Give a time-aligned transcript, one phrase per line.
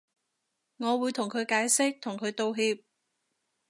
[0.77, 2.79] 我會同佢解釋同佢道歉